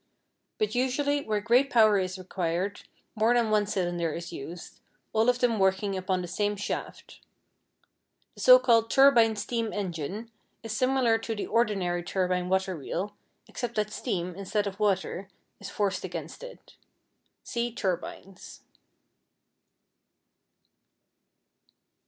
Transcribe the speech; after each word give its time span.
But 0.57 0.73
usually, 0.73 1.21
where 1.23 1.39
great 1.41 1.69
power 1.69 1.99
is 1.99 2.17
required, 2.17 2.85
more 3.13 3.35
than 3.35 3.51
one 3.51 3.67
cylinder 3.67 4.11
is 4.11 4.33
used, 4.33 4.79
all 5.13 5.29
of 5.29 5.37
them 5.37 5.59
working 5.59 5.95
upon 5.95 6.23
the 6.23 6.27
same 6.27 6.55
shaft 6.55 7.19
The 8.33 8.41
so 8.41 8.57
called 8.57 8.89
turbine 8.89 9.35
steam 9.35 9.71
engine 9.71 10.31
is 10.63 10.71
similar 10.75 11.19
to 11.19 11.35
the 11.35 11.45
ordinary 11.45 12.01
turbine 12.01 12.49
water 12.49 12.75
wheel, 12.75 13.15
except 13.47 13.75
that 13.75 13.91
steam, 13.93 14.33
instead 14.33 14.65
of 14.65 14.79
water, 14.79 15.27
is 15.59 15.69
forced 15.69 16.03
against 16.03 16.41
it. 16.41 16.77
See 17.43 17.71
"Turbines." 17.71 18.61